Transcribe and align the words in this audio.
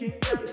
Keep 0.00 0.49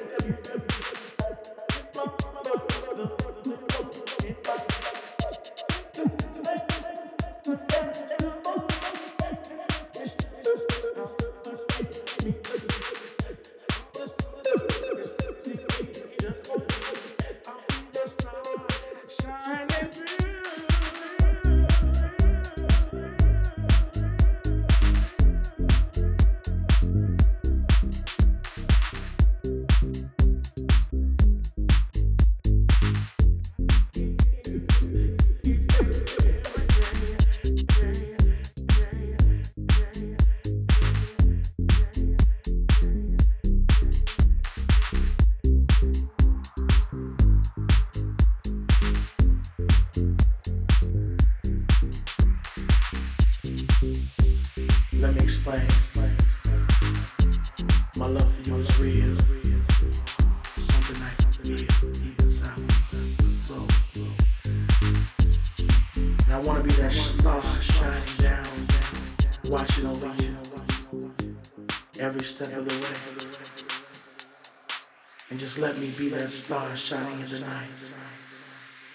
stars 76.48 76.80
shining 76.80 77.20
in 77.20 77.28
the 77.28 77.40
night. 77.42 77.68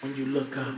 When 0.01 0.17
you 0.17 0.25
look 0.25 0.57
up, 0.57 0.75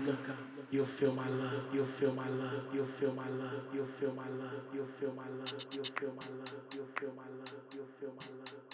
you'll 0.73 0.85
feel 0.85 1.13
my 1.13 1.29
love. 1.29 1.73
You'll 1.73 1.87
feel 1.87 2.13
my 2.13 2.29
love. 2.29 2.65
You'll 2.75 2.85
feel 2.99 3.13
my 3.13 3.29
love. 3.29 3.63
You'll 3.73 3.87
feel 3.87 4.13
my 4.13 4.27
love. 4.27 4.61
You'll 4.75 4.89
feel 4.99 5.13
my 5.15 5.29
love. 5.39 5.67
You'll 5.71 5.85
feel 5.85 6.13
my 6.19 6.27
love. 6.35 6.65
You'll 6.75 6.89
feel 6.99 7.13
my 7.15 7.29
love. 7.39 7.55
You'll 7.73 7.87
feel 8.01 8.13
my 8.19 8.27
love. 8.41 8.74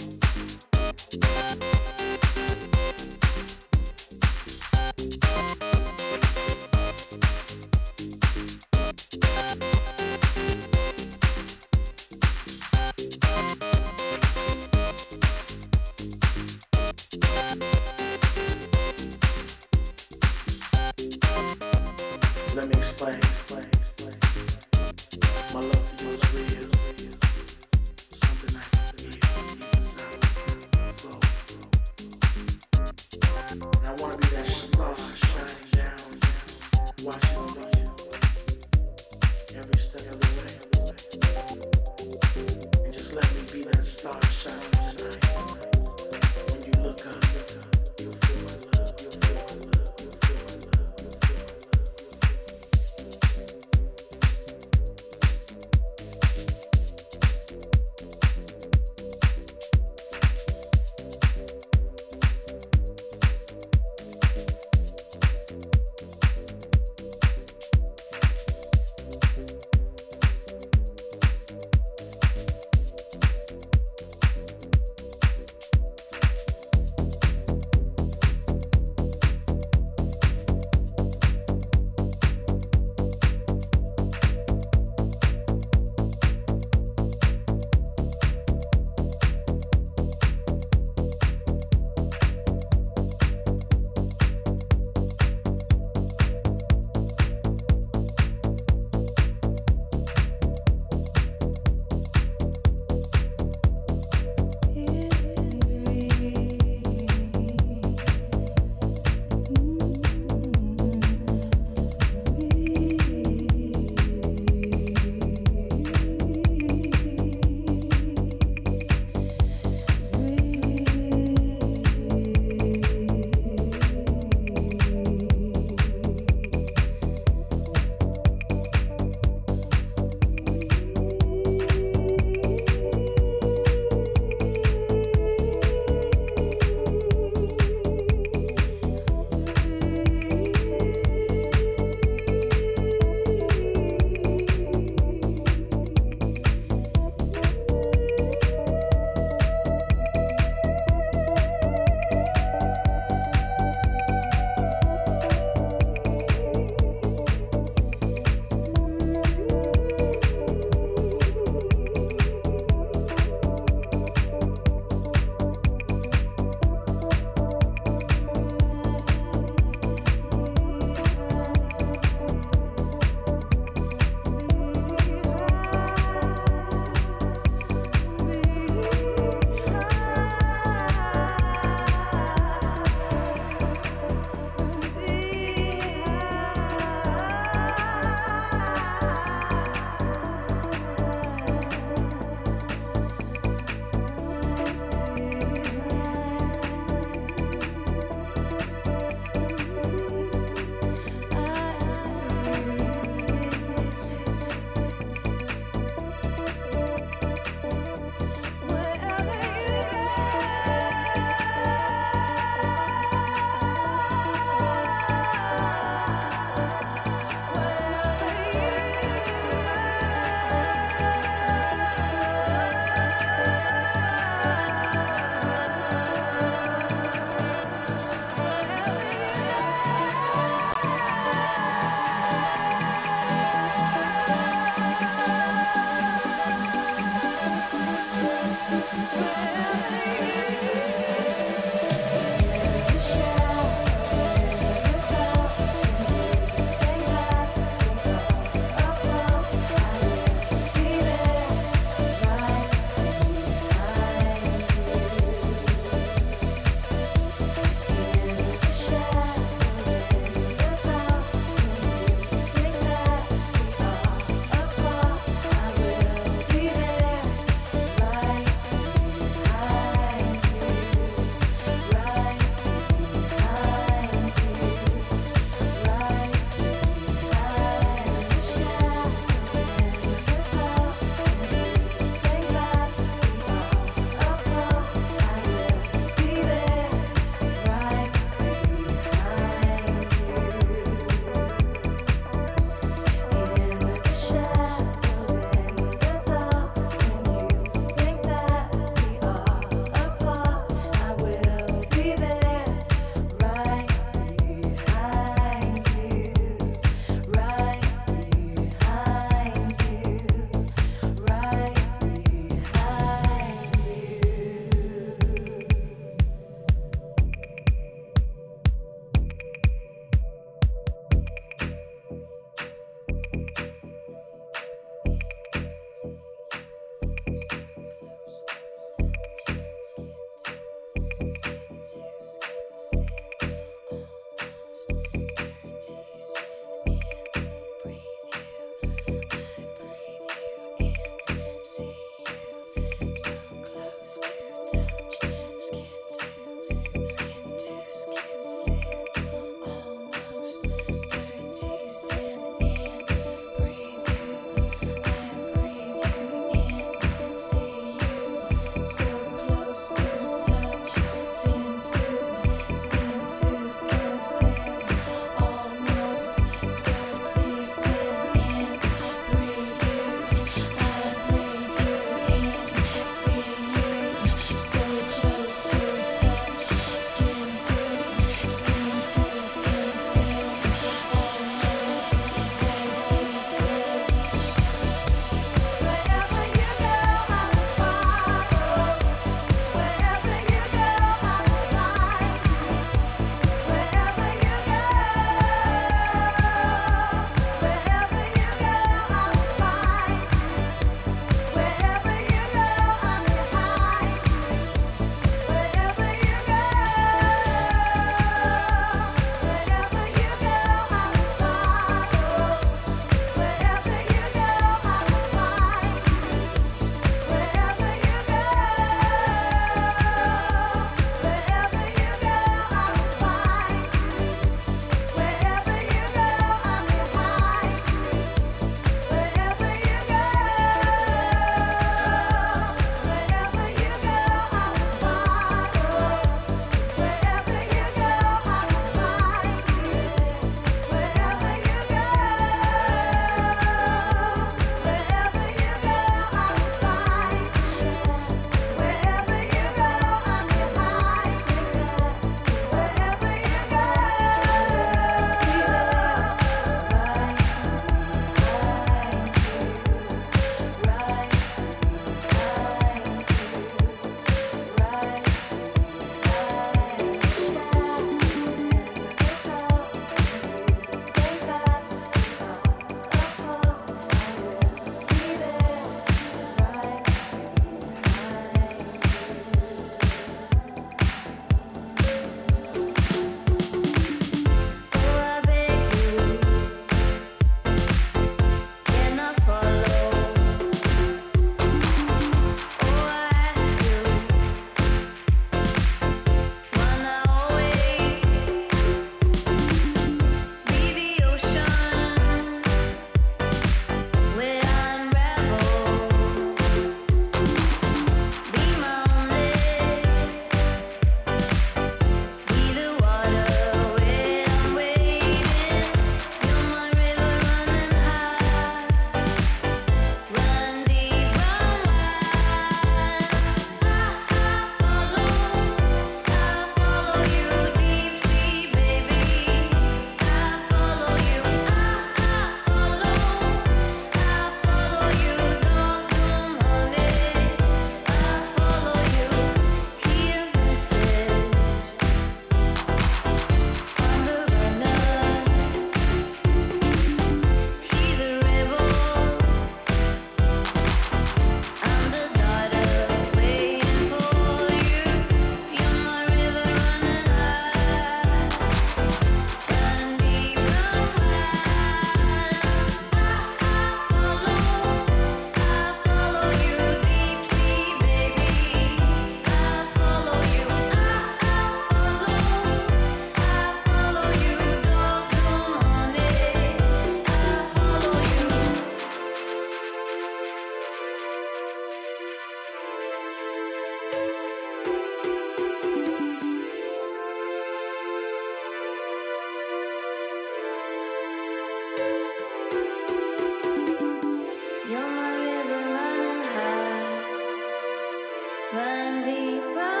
Follow 599.11 599.27
you 599.27 600.00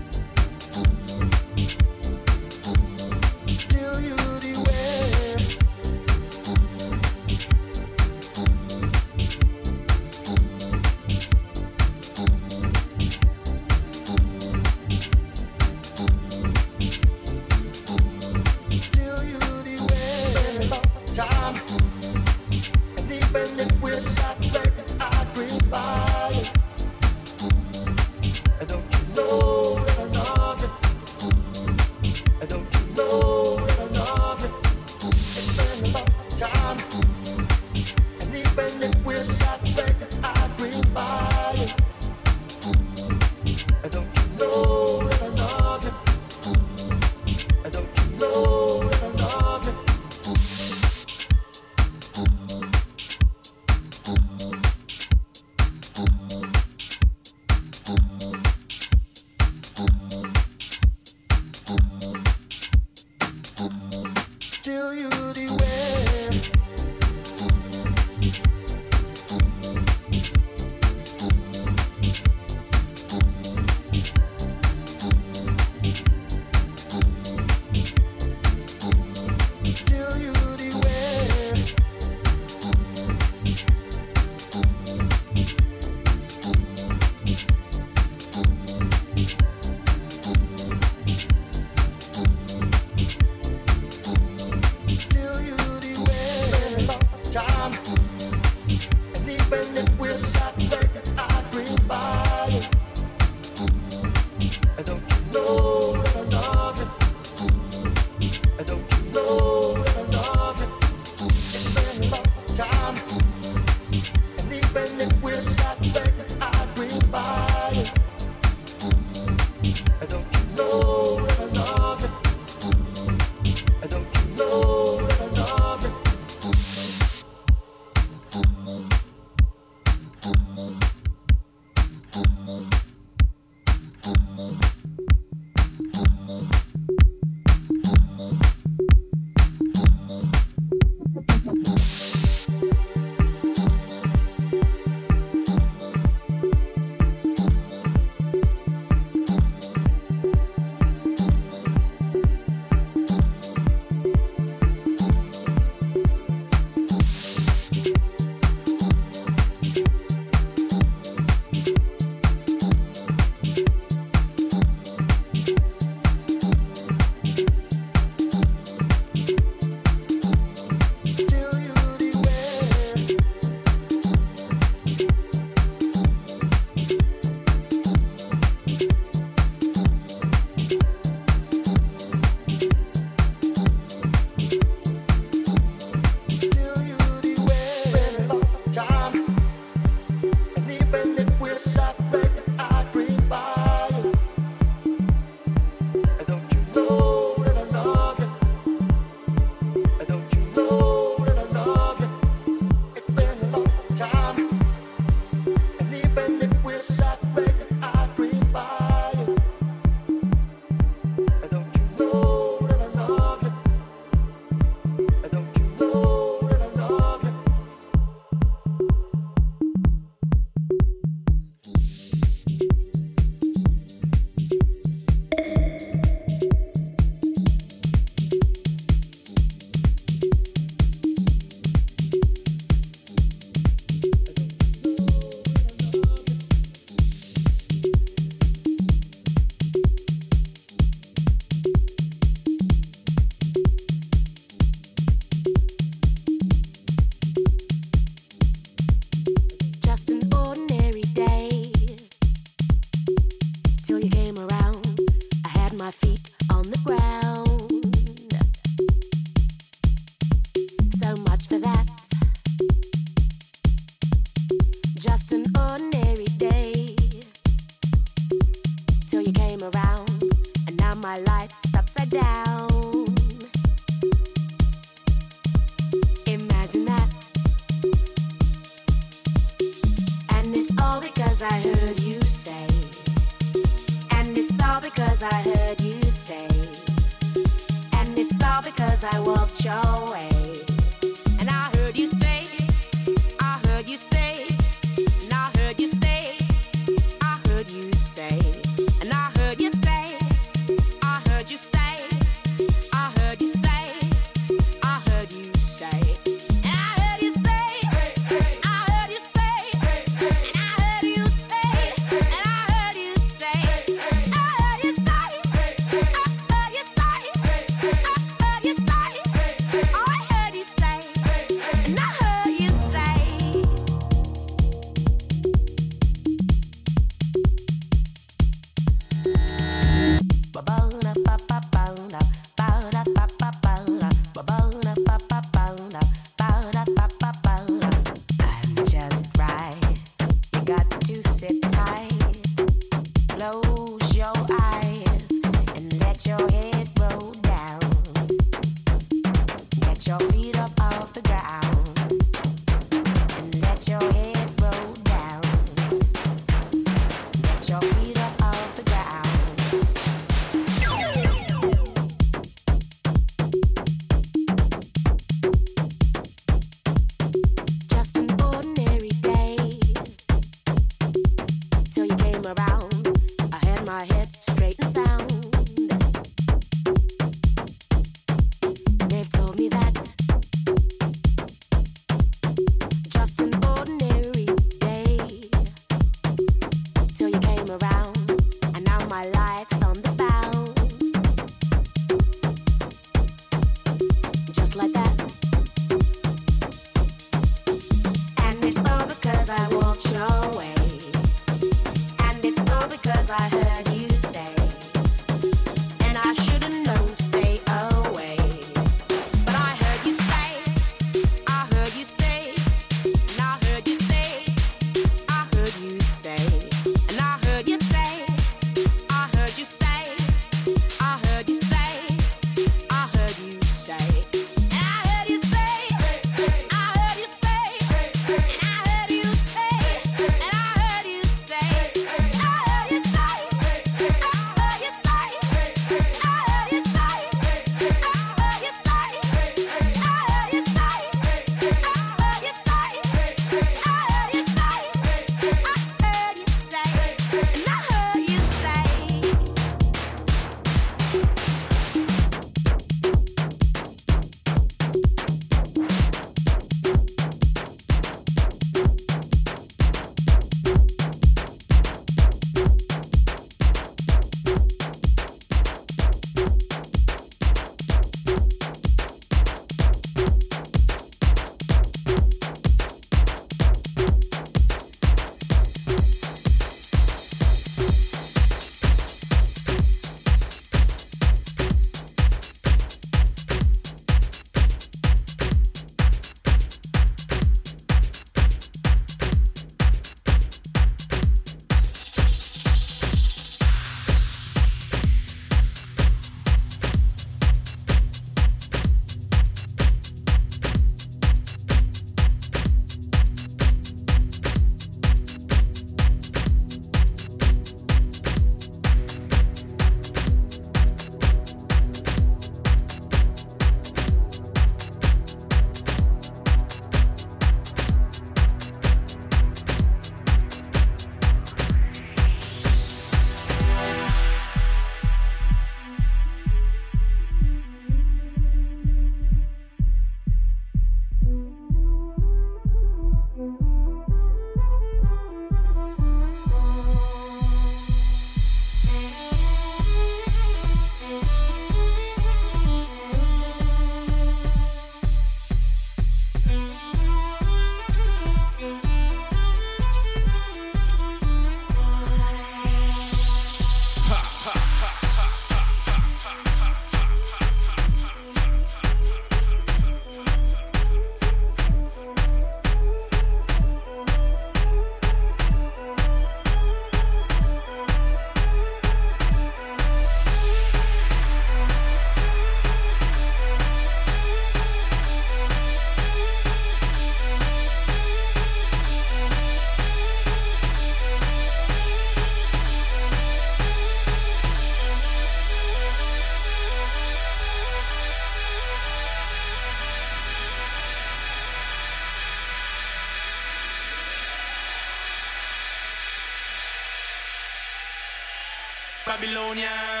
Babylonian. 599.41 600.00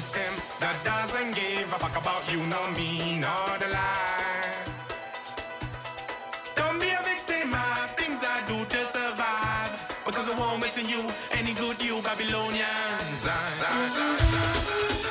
System 0.00 0.34
that 0.58 0.76
doesn't 0.82 1.36
give 1.36 1.68
a 1.70 1.78
fuck 1.78 1.96
about 1.96 2.24
you, 2.32 2.40
nor 2.52 2.66
me, 2.72 3.14
nor 3.24 3.46
the 3.62 3.68
lie. 3.70 4.54
Don't 6.56 6.80
be 6.80 6.90
a 6.90 7.02
victim 7.12 7.54
of 7.54 7.86
things 7.94 8.24
I 8.26 8.42
do 8.50 8.58
to 8.64 8.80
survive. 8.84 9.74
Because 10.04 10.28
I 10.28 10.34
won't 10.36 10.60
miss 10.60 10.76
you 10.92 11.00
any 11.38 11.54
good, 11.54 11.80
you 11.80 12.02
Babylonians. 12.02 13.22
I, 13.24 13.38
I, 13.70 15.00
I, 15.00 15.03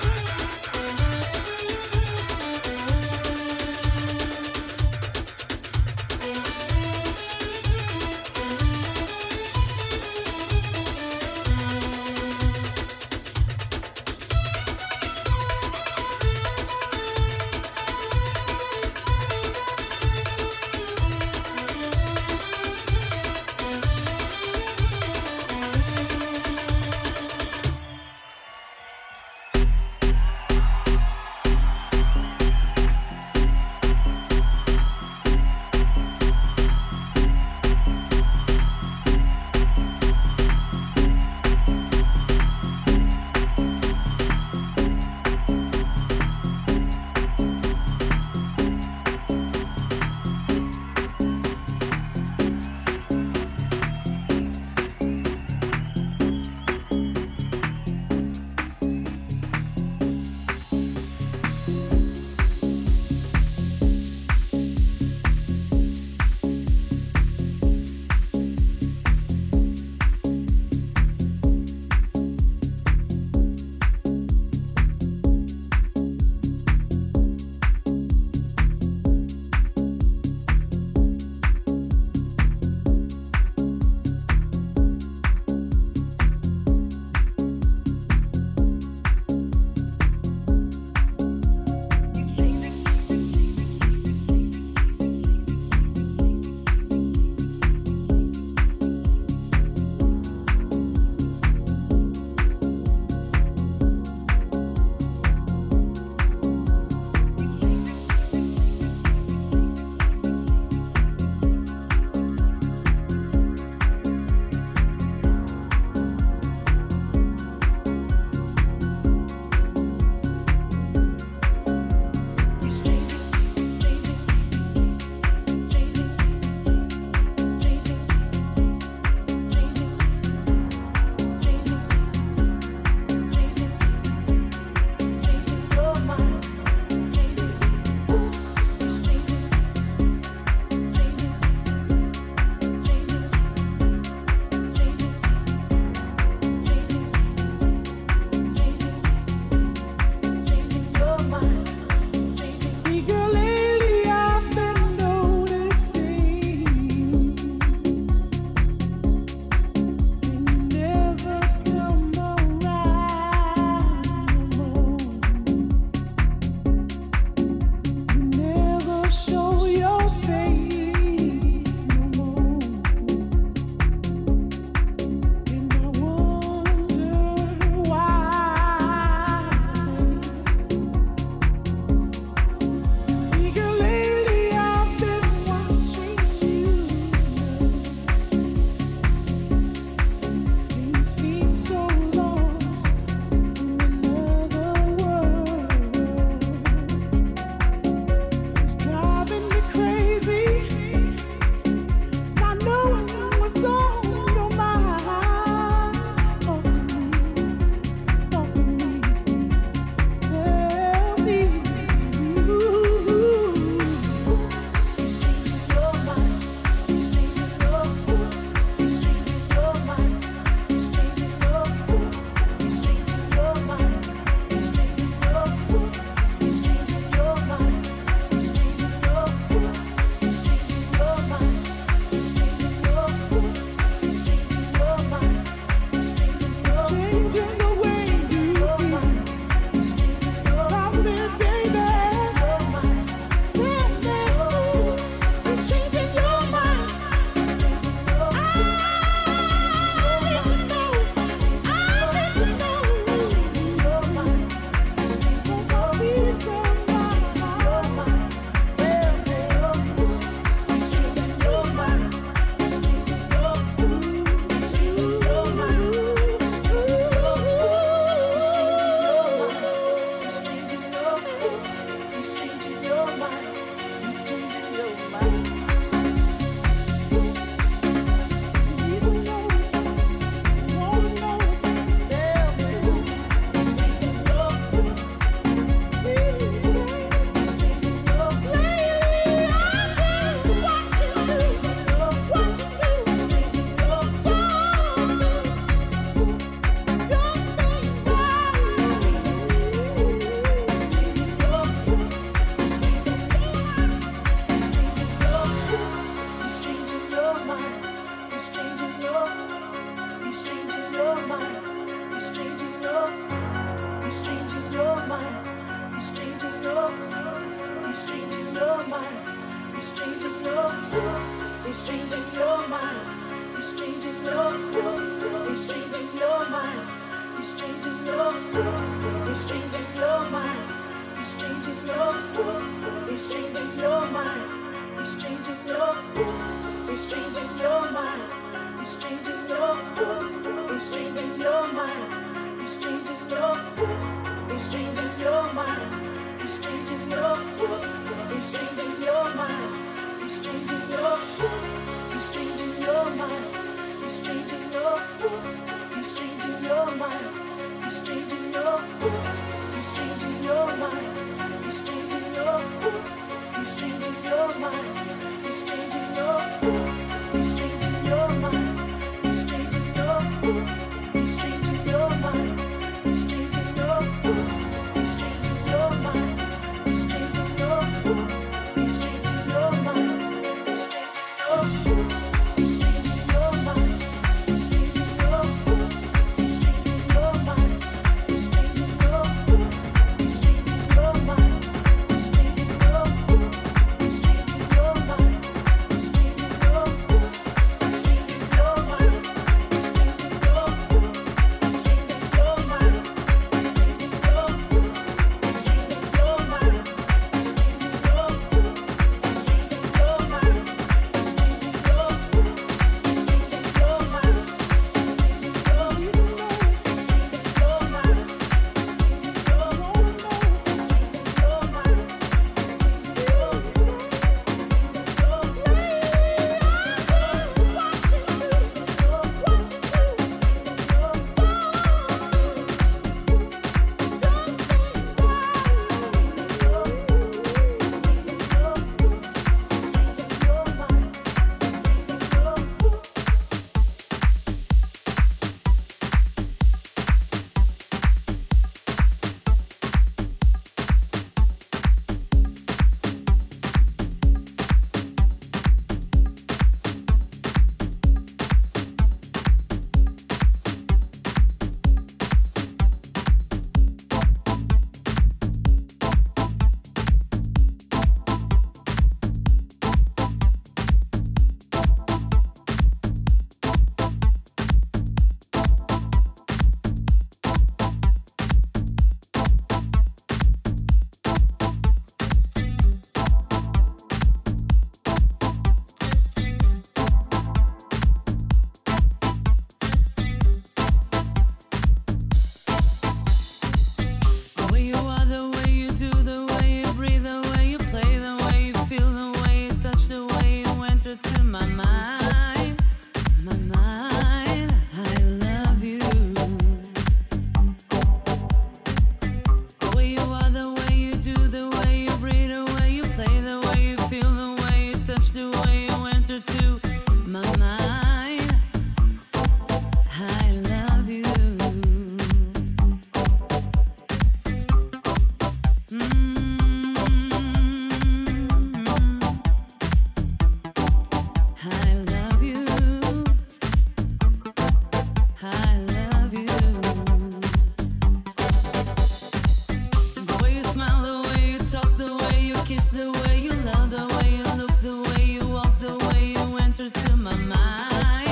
mind. 547.64 548.23